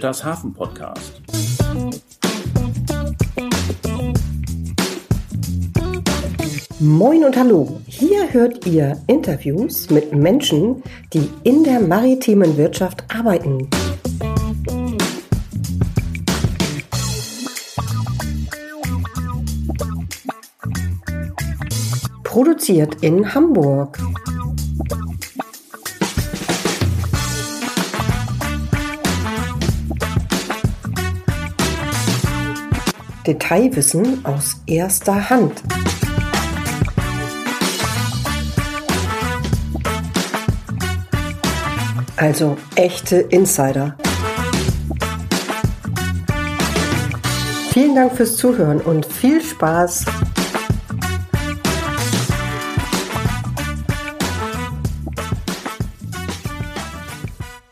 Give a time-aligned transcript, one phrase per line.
[0.00, 1.20] Britta's Hafen Podcast.
[6.78, 7.82] Moin und hallo.
[7.84, 10.82] Hier hört ihr Interviews mit Menschen,
[11.12, 13.68] die in der maritimen Wirtschaft arbeiten.
[22.24, 23.98] Produziert in Hamburg.
[33.26, 35.62] Detailwissen aus erster Hand.
[42.16, 43.96] Also echte Insider.
[47.72, 50.04] Vielen Dank fürs Zuhören und viel Spaß.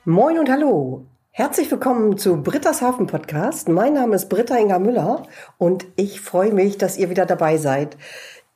[0.04, 1.07] Moin und hallo.
[1.38, 3.68] Herzlich willkommen zu Britta's Hafen Podcast.
[3.68, 5.22] Mein Name ist Britta Inga Müller
[5.56, 7.96] und ich freue mich, dass ihr wieder dabei seid.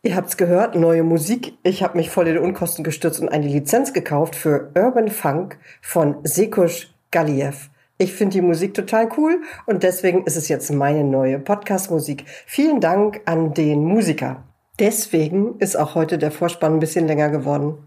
[0.03, 1.53] Ihr habt's gehört, neue Musik.
[1.63, 5.59] Ich habe mich voll in die Unkosten gestürzt und eine Lizenz gekauft für Urban Funk
[5.81, 7.71] von Sekush Galiev.
[7.99, 12.25] Ich finde die Musik total cool und deswegen ist es jetzt meine neue Podcast-Musik.
[12.47, 14.43] Vielen Dank an den Musiker.
[14.81, 17.79] Deswegen ist auch heute der Vorspann ein bisschen länger geworden.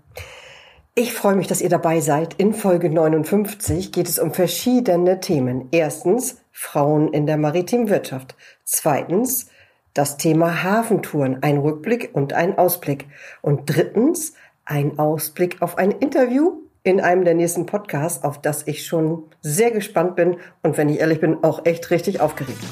[0.98, 2.36] Ich freue mich, dass ihr dabei seid.
[2.36, 5.68] In Folge 59 geht es um verschiedene Themen.
[5.72, 8.38] Erstens Frauen in der maritimen Wirtschaft.
[8.64, 9.50] Zweitens
[9.94, 13.08] das Thema Hafentouren, ein Rückblick und ein Ausblick.
[13.42, 18.86] Und drittens ein Ausblick auf ein Interview in einem der nächsten Podcasts, auf das ich
[18.86, 22.64] schon sehr gespannt bin und wenn ich ehrlich bin, auch echt richtig aufgeregt.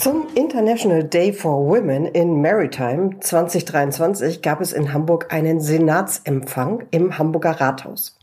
[0.00, 7.18] Zum International Day for Women in Maritime 2023 gab es in Hamburg einen Senatsempfang im
[7.18, 8.16] Hamburger Rathaus.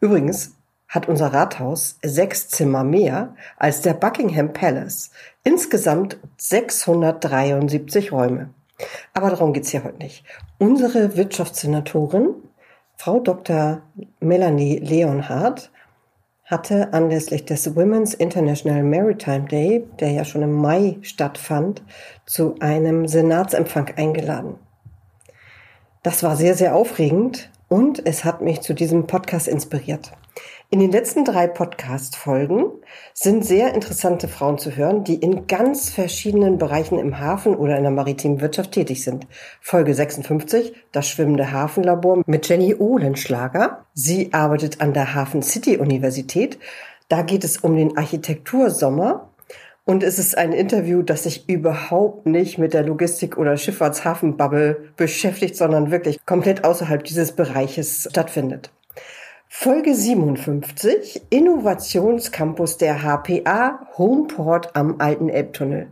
[0.00, 0.56] Übrigens,
[0.88, 5.10] hat unser Rathaus sechs Zimmer mehr als der Buckingham Palace.
[5.42, 8.50] Insgesamt 673 Räume.
[9.14, 10.22] Aber darum geht's hier heute nicht.
[10.58, 12.34] Unsere Wirtschaftssenatorin,
[12.96, 13.80] Frau Dr.
[14.20, 15.70] Melanie Leonhardt,
[16.46, 21.82] hatte anlässlich des Women's International Maritime Day, der ja schon im Mai stattfand,
[22.24, 24.54] zu einem Senatsempfang eingeladen.
[26.02, 30.12] Das war sehr, sehr aufregend und es hat mich zu diesem Podcast inspiriert.
[30.68, 32.64] In den letzten drei Podcast-Folgen
[33.14, 37.84] sind sehr interessante Frauen zu hören, die in ganz verschiedenen Bereichen im Hafen oder in
[37.84, 39.26] der maritimen Wirtschaft tätig sind.
[39.60, 43.86] Folge 56, das schwimmende Hafenlabor mit Jenny Ohlenschlager.
[43.94, 46.58] Sie arbeitet an der Hafen City Universität.
[47.08, 49.30] Da geht es um den Architektursommer.
[49.88, 55.54] Und es ist ein Interview, das sich überhaupt nicht mit der Logistik- oder Schifffahrtshafenbubble beschäftigt,
[55.54, 58.72] sondern wirklich komplett außerhalb dieses Bereiches stattfindet.
[59.48, 65.86] Folge 57 Innovationscampus der HPA Homeport am Alten Elbtunnel.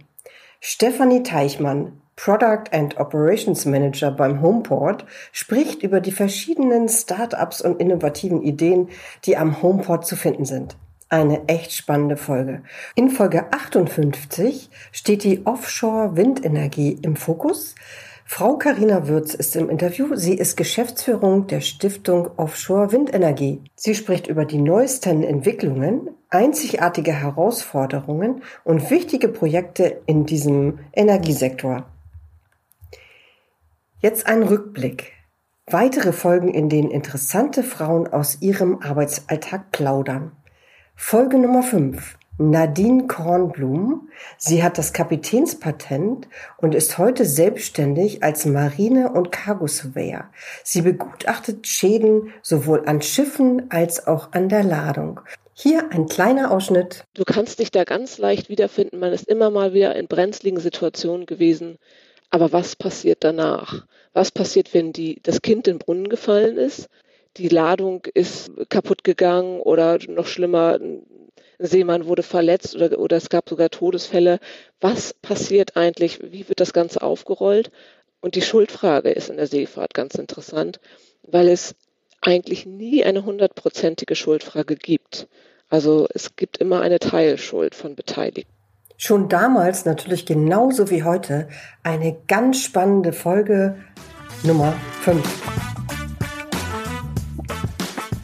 [0.61, 8.43] Stefanie Teichmann, Product and Operations Manager beim Homeport, spricht über die verschiedenen Startups und innovativen
[8.43, 8.89] Ideen,
[9.25, 10.77] die am Homeport zu finden sind.
[11.15, 12.65] Eine echt spannende Folge.
[12.97, 17.77] In Folge 58 steht die Offshore-Windenergie im Fokus.
[18.25, 20.17] Frau Karina Würz ist im Interview.
[20.17, 23.63] Sie ist Geschäftsführung der Stiftung Offshore Windenergie.
[23.77, 31.87] Sie spricht über die neuesten Entwicklungen, einzigartige Herausforderungen und wichtige Projekte in diesem Energiesektor.
[34.01, 35.13] Jetzt ein Rückblick.
[35.69, 40.33] Weitere Folgen, in denen interessante Frauen aus ihrem Arbeitsalltag plaudern.
[40.97, 42.17] Folge Nummer 5.
[42.39, 44.09] Nadine Kornblum.
[44.39, 50.31] Sie hat das Kapitänspatent und ist heute selbstständig als Marine- und Cargo-Surveyor.
[50.63, 55.21] Sie begutachtet Schäden sowohl an Schiffen als auch an der Ladung.
[55.53, 57.05] Hier ein kleiner Ausschnitt.
[57.15, 59.01] Du kannst dich da ganz leicht wiederfinden.
[59.01, 61.79] Man ist immer mal wieder in brenzligen Situationen gewesen.
[62.31, 63.85] Aber was passiert danach?
[64.13, 66.89] Was passiert, wenn die, das Kind in den Brunnen gefallen ist?
[67.37, 70.79] Die Ladung ist kaputt gegangen oder noch schlimmer,
[71.59, 74.39] Seemann wurde verletzt oder, oder es gab sogar Todesfälle.
[74.81, 76.21] Was passiert eigentlich?
[76.23, 77.71] Wie wird das Ganze aufgerollt?
[78.21, 80.81] Und die Schuldfrage ist in der Seefahrt ganz interessant,
[81.23, 81.75] weil es
[82.21, 85.29] eigentlich nie eine hundertprozentige Schuldfrage gibt.
[85.69, 88.53] Also es gibt immer eine Teilschuld von Beteiligten.
[88.97, 91.49] Schon damals natürlich genauso wie heute
[91.83, 93.77] eine ganz spannende Folge
[94.45, 94.73] Nummer
[95.03, 96.04] 5.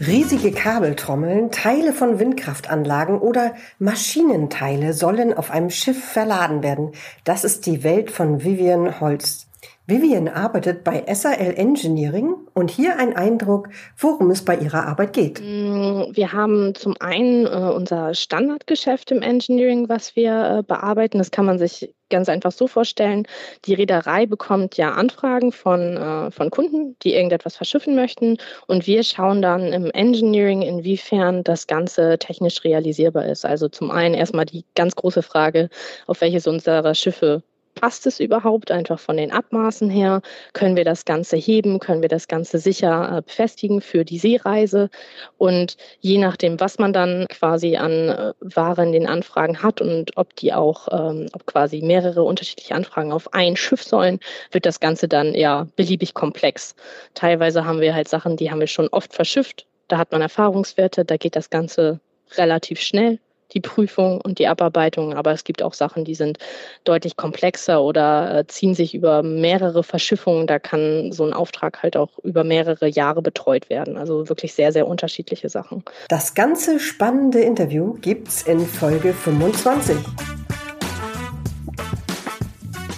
[0.01, 6.93] Riesige Kabeltrommeln, Teile von Windkraftanlagen oder Maschinenteile sollen auf einem Schiff verladen werden.
[7.25, 9.50] Das ist die Welt von Vivian Holst.
[9.91, 15.41] Vivian arbeitet bei SAL Engineering und hier ein Eindruck, worum es bei ihrer Arbeit geht.
[15.41, 21.19] Mm, wir haben zum einen äh, unser Standardgeschäft im Engineering, was wir äh, bearbeiten.
[21.19, 23.27] Das kann man sich ganz einfach so vorstellen.
[23.65, 28.37] Die Reederei bekommt ja Anfragen von, äh, von Kunden, die irgendetwas verschiffen möchten.
[28.67, 33.45] Und wir schauen dann im Engineering, inwiefern das Ganze technisch realisierbar ist.
[33.45, 35.69] Also zum einen erstmal die ganz große Frage,
[36.07, 37.43] auf welches unserer Schiffe
[37.81, 40.21] passt es überhaupt einfach von den Abmaßen her?
[40.53, 41.79] Können wir das Ganze heben?
[41.79, 44.91] Können wir das Ganze sicher äh, befestigen für die Seereise?
[45.39, 50.17] Und je nachdem, was man dann quasi an äh, Ware in den Anfragen hat und
[50.17, 54.81] ob die auch, ähm, ob quasi mehrere unterschiedliche Anfragen auf ein Schiff sollen, wird das
[54.81, 56.75] Ganze dann ja beliebig komplex.
[57.15, 59.67] Teilweise haben wir halt Sachen, die haben wir schon oft verschifft.
[59.89, 62.01] Da hat man Erfahrungswerte, da geht das Ganze
[62.37, 63.19] relativ schnell
[63.53, 66.39] die Prüfung und die Abarbeitung, aber es gibt auch Sachen, die sind
[66.85, 70.47] deutlich komplexer oder äh, ziehen sich über mehrere Verschiffungen.
[70.47, 73.97] Da kann so ein Auftrag halt auch über mehrere Jahre betreut werden.
[73.97, 75.85] Also wirklich sehr, sehr unterschiedliche Sachen.
[76.09, 79.97] Das ganze spannende Interview gibt's in Folge 25.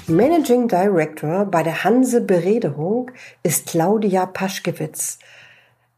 [0.08, 3.10] Managing Director bei der Hanse Berederung
[3.42, 5.18] ist Claudia Paschkewitz.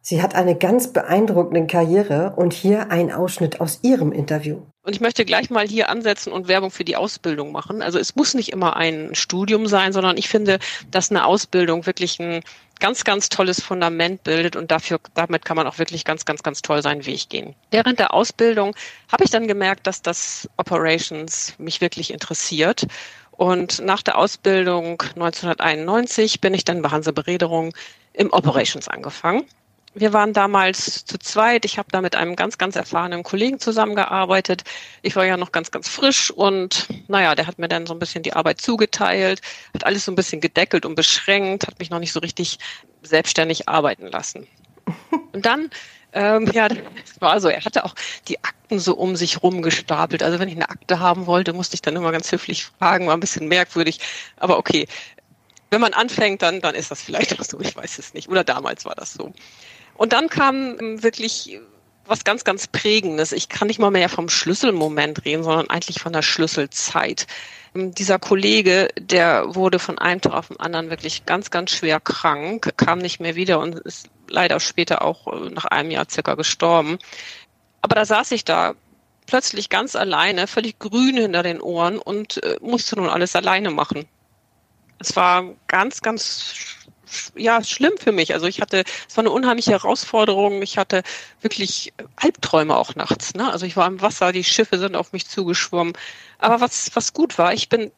[0.07, 4.61] Sie hat eine ganz beeindruckende Karriere und hier ein Ausschnitt aus ihrem Interview.
[4.83, 7.81] Und ich möchte gleich mal hier ansetzen und Werbung für die Ausbildung machen.
[7.81, 10.59] Also es muss nicht immer ein Studium sein, sondern ich finde,
[10.91, 12.43] dass eine Ausbildung wirklich ein
[12.81, 16.61] ganz, ganz tolles Fundament bildet und dafür, damit kann man auch wirklich ganz, ganz, ganz
[16.61, 17.55] toll seinen Weg gehen.
[17.71, 18.77] Während der Ausbildung
[19.11, 22.87] habe ich dann gemerkt, dass das Operations mich wirklich interessiert.
[23.31, 27.73] Und nach der Ausbildung 1991 bin ich dann bei Hanse Berederung
[28.13, 29.47] im Operations angefangen
[29.95, 31.65] wir waren damals zu zweit.
[31.65, 34.65] Ich habe da mit einem ganz, ganz erfahrenen Kollegen zusammengearbeitet.
[35.03, 37.99] Ich war ja noch ganz, ganz frisch und naja, der hat mir dann so ein
[37.99, 39.41] bisschen die Arbeit zugeteilt,
[39.73, 42.59] hat alles so ein bisschen gedeckelt und beschränkt, hat mich noch nicht so richtig
[43.03, 44.47] selbstständig arbeiten lassen.
[45.33, 45.71] Und dann,
[46.13, 47.95] ähm, ja, es war so, er hatte auch
[48.29, 50.23] die Akten so um sich rumgestapelt.
[50.23, 53.15] Also wenn ich eine Akte haben wollte, musste ich dann immer ganz höflich fragen, war
[53.15, 54.01] ein bisschen merkwürdig.
[54.37, 54.87] Aber okay,
[55.71, 58.29] wenn man anfängt, dann, dann ist das vielleicht auch so, ich weiß es nicht.
[58.29, 59.33] Oder damals war das so.
[59.97, 61.61] Und dann kam ähm, wirklich
[62.07, 63.33] was ganz, ganz Prägendes.
[63.33, 67.27] Ich kann nicht mal mehr vom Schlüsselmoment reden, sondern eigentlich von der Schlüsselzeit.
[67.75, 72.01] Ähm, dieser Kollege, der wurde von einem Tag auf den anderen wirklich ganz, ganz schwer
[72.01, 76.35] krank, kam nicht mehr wieder und ist leider später auch äh, nach einem Jahr circa
[76.35, 76.99] gestorben.
[77.81, 78.75] Aber da saß ich da
[79.27, 84.07] plötzlich ganz alleine, völlig grün hinter den Ohren und äh, musste nun alles alleine machen.
[84.99, 86.55] Es war ganz, ganz
[87.37, 88.35] ja, schlimm für mich.
[88.35, 90.63] Also ich hatte, es war eine unheimliche Herausforderung.
[90.63, 91.03] Ich hatte
[91.41, 93.35] wirklich Albträume auch nachts.
[93.35, 93.51] Ne?
[93.51, 95.95] Also ich war im Wasser, die Schiffe sind auf mich zugeschwommen.
[96.39, 97.91] Aber was, was gut war, ich bin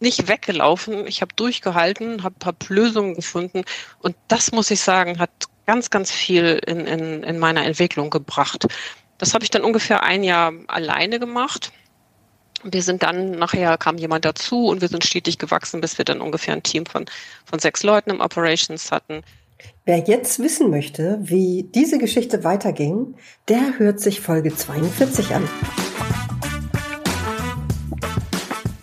[0.00, 1.06] nicht weggelaufen.
[1.06, 3.64] Ich habe durchgehalten, habe hab Lösungen gefunden.
[4.00, 5.30] Und das, muss ich sagen, hat
[5.66, 8.66] ganz, ganz viel in, in, in meiner Entwicklung gebracht.
[9.18, 11.72] Das habe ich dann ungefähr ein Jahr alleine gemacht.
[12.64, 16.20] Wir sind dann, nachher kam jemand dazu und wir sind stetig gewachsen, bis wir dann
[16.20, 17.06] ungefähr ein Team von,
[17.44, 19.22] von sechs Leuten im Operations hatten.
[19.84, 23.14] Wer jetzt wissen möchte, wie diese Geschichte weiterging,
[23.48, 25.48] der hört sich Folge 42 an.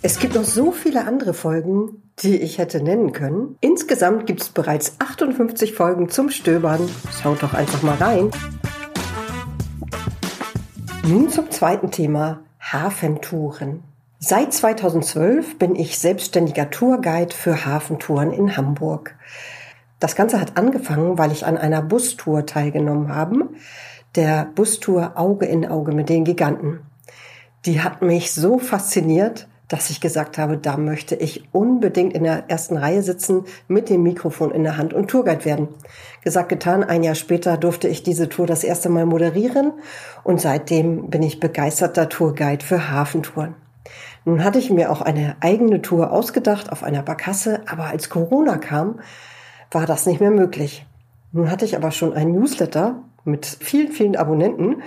[0.01, 3.57] Es gibt noch so viele andere Folgen, die ich hätte nennen können.
[3.59, 6.87] Insgesamt gibt es bereits 58 Folgen zum Stöbern.
[7.21, 8.31] Schaut doch einfach mal rein.
[11.07, 12.43] Nun zum zweiten Thema,
[12.73, 13.83] Hafentouren.
[14.17, 19.15] Seit 2012 bin ich selbstständiger Tourguide für Hafentouren in Hamburg.
[19.99, 23.49] Das Ganze hat angefangen, weil ich an einer Bustour teilgenommen habe,
[24.15, 26.79] der Bustour Auge in Auge mit den Giganten.
[27.67, 32.49] Die hat mich so fasziniert, dass ich gesagt habe, da möchte ich unbedingt in der
[32.49, 35.67] ersten Reihe sitzen mit dem Mikrofon in der Hand und Tourguide werden.
[36.23, 39.73] Gesagt, getan, ein Jahr später durfte ich diese Tour das erste Mal moderieren
[40.23, 43.55] und seitdem bin ich begeisterter Tourguide für Hafentouren.
[44.23, 48.57] Nun hatte ich mir auch eine eigene Tour ausgedacht auf einer Barkasse, aber als Corona
[48.57, 48.99] kam,
[49.71, 50.85] war das nicht mehr möglich.
[51.31, 54.81] Nun hatte ich aber schon ein Newsletter mit vielen, vielen Abonnenten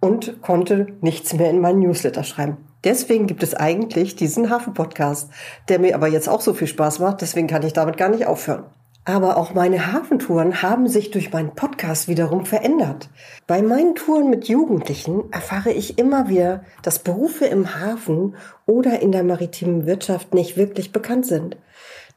[0.00, 2.56] und konnte nichts mehr in meinen Newsletter schreiben.
[2.84, 5.30] Deswegen gibt es eigentlich diesen Hafen-Podcast,
[5.68, 8.26] der mir aber jetzt auch so viel Spaß macht, deswegen kann ich damit gar nicht
[8.26, 8.64] aufhören.
[9.04, 13.08] Aber auch meine Hafentouren haben sich durch meinen Podcast wiederum verändert.
[13.46, 19.10] Bei meinen Touren mit Jugendlichen erfahre ich immer wieder, dass Berufe im Hafen oder in
[19.10, 21.56] der maritimen Wirtschaft nicht wirklich bekannt sind.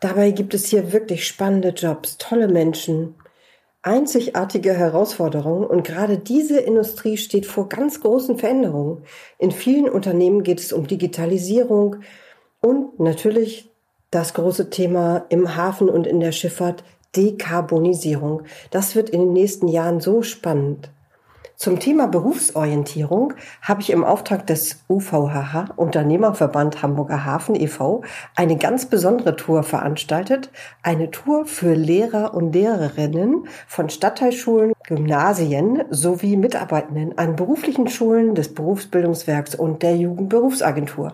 [0.01, 3.15] Dabei gibt es hier wirklich spannende Jobs, tolle Menschen,
[3.83, 9.03] einzigartige Herausforderungen und gerade diese Industrie steht vor ganz großen Veränderungen.
[9.37, 11.97] In vielen Unternehmen geht es um Digitalisierung
[12.61, 13.69] und natürlich
[14.09, 16.83] Das große Thema im Hafen und in der Schifffahrt
[17.15, 18.43] Dekarbonisierung.
[18.69, 20.91] Das wird in den nächsten Jahren so spannend.
[21.55, 28.03] Zum Thema Berufsorientierung habe ich im Auftrag des UVHH Unternehmerverband Hamburger Hafen e.V.
[28.35, 30.49] eine ganz besondere Tour veranstaltet.
[30.81, 38.53] Eine Tour für Lehrer und Lehrerinnen von Stadtteilschulen, Gymnasien sowie Mitarbeitenden an beruflichen Schulen des
[38.53, 41.13] Berufsbildungswerks und der Jugendberufsagentur.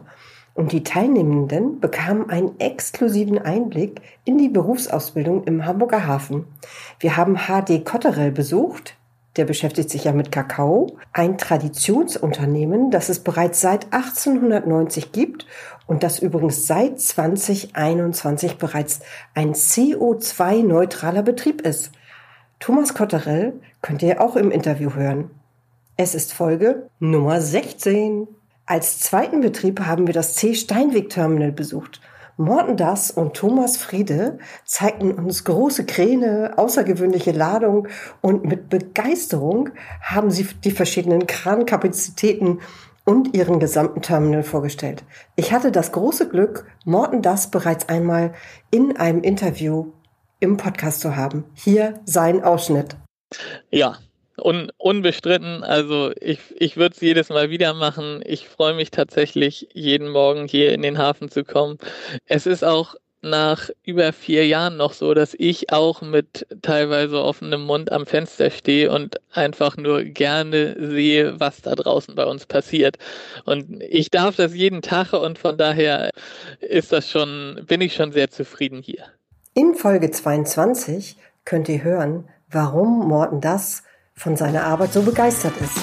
[0.53, 6.45] Und die Teilnehmenden bekamen einen exklusiven Einblick in die Berufsausbildung im Hamburger Hafen.
[6.99, 8.95] Wir haben HD Kotterell besucht,
[9.37, 15.45] der beschäftigt sich ja mit Kakao, ein Traditionsunternehmen, das es bereits seit 1890 gibt
[15.87, 19.01] und das übrigens seit 2021 bereits
[19.35, 21.91] ein CO2-neutraler Betrieb ist.
[22.59, 25.29] Thomas Kotterell könnt ihr auch im Interview hören.
[25.95, 28.27] Es ist Folge Nummer 16.
[28.65, 32.01] Als zweiten Betrieb haben wir das C Steinweg Terminal besucht
[32.39, 37.89] Morten Das und Thomas Friede zeigten uns große Kräne, außergewöhnliche Ladung
[38.21, 42.61] und mit Begeisterung haben sie die verschiedenen Krankapazitäten
[43.03, 45.03] und ihren gesamten Terminal vorgestellt.
[45.35, 48.33] Ich hatte das große Glück, Morten Das bereits einmal
[48.71, 49.91] in einem Interview
[50.39, 51.43] im Podcast zu haben.
[51.55, 52.95] Hier sein Ausschnitt.
[53.69, 53.97] Ja,
[54.41, 55.63] Un, unbestritten.
[55.63, 58.21] Also ich, ich würde es jedes Mal wieder machen.
[58.25, 61.77] Ich freue mich tatsächlich, jeden Morgen hier in den Hafen zu kommen.
[62.25, 67.65] Es ist auch nach über vier Jahren noch so, dass ich auch mit teilweise offenem
[67.65, 72.97] Mund am Fenster stehe und einfach nur gerne sehe, was da draußen bei uns passiert.
[73.45, 76.11] Und ich darf das jeden Tag und von daher
[76.61, 79.03] ist das schon, bin ich schon sehr zufrieden hier.
[79.53, 83.83] In Folge 22 könnt ihr hören, warum Morten das
[84.19, 85.79] von seiner Arbeit so begeistert ist.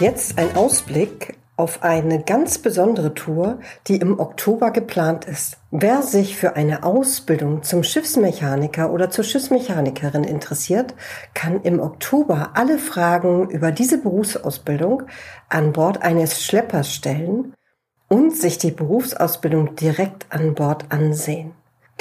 [0.00, 5.58] Jetzt ein Ausblick auf eine ganz besondere Tour, die im Oktober geplant ist.
[5.70, 10.94] Wer sich für eine Ausbildung zum Schiffsmechaniker oder zur Schiffsmechanikerin interessiert,
[11.34, 15.04] kann im Oktober alle Fragen über diese Berufsausbildung
[15.48, 17.54] an Bord eines Schleppers stellen
[18.08, 21.52] und sich die Berufsausbildung direkt an Bord ansehen.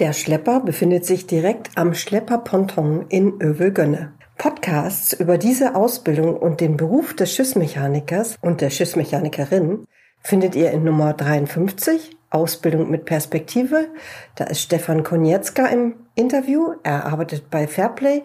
[0.01, 4.13] Der Schlepper befindet sich direkt am Schlepperponton in Övelgönne.
[4.35, 9.85] Podcasts über diese Ausbildung und den Beruf des Schiffsmechanikers und der Schiffsmechanikerin
[10.19, 13.89] findet ihr in Nummer 53, Ausbildung mit Perspektive.
[14.33, 16.73] Da ist Stefan Konietzka im Interview.
[16.81, 18.23] Er arbeitet bei Fairplay.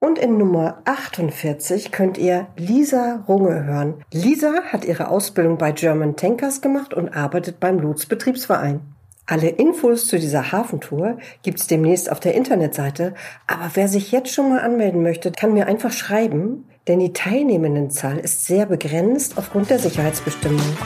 [0.00, 4.02] Und in Nummer 48 könnt ihr Lisa Runge hören.
[4.12, 8.91] Lisa hat ihre Ausbildung bei German Tankers gemacht und arbeitet beim Lotz-Betriebsverein.
[9.32, 13.14] Alle Infos zu dieser Hafentour gibt's demnächst auf der Internetseite,
[13.46, 18.18] aber wer sich jetzt schon mal anmelden möchte, kann mir einfach schreiben, denn die Teilnehmendenzahl
[18.18, 20.76] ist sehr begrenzt aufgrund der Sicherheitsbestimmungen.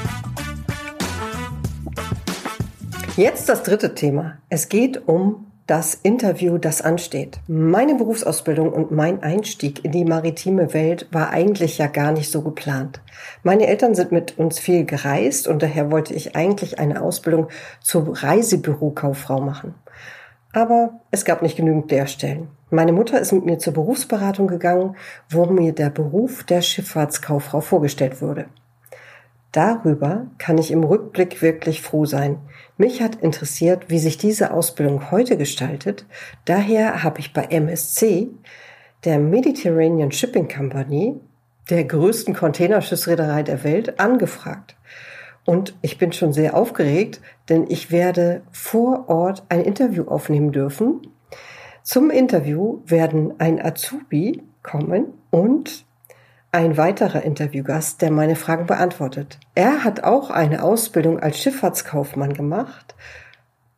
[3.16, 4.38] Jetzt das dritte Thema.
[4.48, 7.40] Es geht um das Interview, das ansteht.
[7.48, 12.42] Meine Berufsausbildung und mein Einstieg in die maritime Welt war eigentlich ja gar nicht so
[12.42, 13.00] geplant.
[13.42, 17.48] Meine Eltern sind mit uns viel gereist und daher wollte ich eigentlich eine Ausbildung
[17.80, 19.74] zur Reisebürokauffrau machen.
[20.52, 22.48] Aber es gab nicht genügend Lehrstellen.
[22.70, 24.96] Meine Mutter ist mit mir zur Berufsberatung gegangen,
[25.28, 28.46] wo mir der Beruf der Schifffahrtskauffrau vorgestellt wurde.
[29.56, 32.40] Darüber kann ich im Rückblick wirklich froh sein.
[32.76, 36.04] Mich hat interessiert, wie sich diese Ausbildung heute gestaltet.
[36.44, 38.28] Daher habe ich bei MSC,
[39.06, 41.18] der Mediterranean Shipping Company,
[41.70, 44.76] der größten Containerschiffsreederei der Welt, angefragt.
[45.46, 51.00] Und ich bin schon sehr aufgeregt, denn ich werde vor Ort ein Interview aufnehmen dürfen.
[51.82, 55.86] Zum Interview werden ein Azubi kommen und
[56.52, 59.38] ein weiterer Interviewgast, der meine Fragen beantwortet.
[59.54, 62.94] Er hat auch eine Ausbildung als Schifffahrtskaufmann gemacht.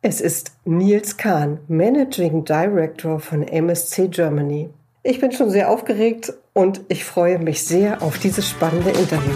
[0.01, 4.69] Es ist Nils Kahn, Managing Director von MSC Germany.
[5.03, 9.33] Ich bin schon sehr aufgeregt und ich freue mich sehr auf dieses spannende Interview.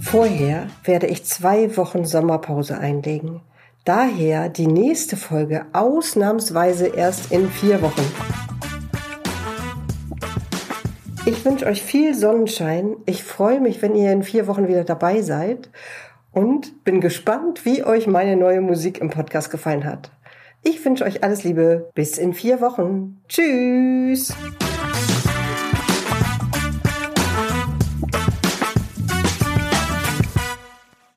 [0.00, 3.42] Vorher werde ich zwei Wochen Sommerpause einlegen.
[3.84, 8.02] Daher die nächste Folge ausnahmsweise erst in vier Wochen.
[11.26, 12.96] Ich wünsche euch viel Sonnenschein.
[13.04, 15.68] Ich freue mich, wenn ihr in vier Wochen wieder dabei seid
[16.32, 20.10] und bin gespannt, wie euch meine neue Musik im Podcast gefallen hat.
[20.62, 21.90] Ich wünsche euch alles Liebe.
[21.94, 23.20] Bis in vier Wochen.
[23.28, 24.34] Tschüss.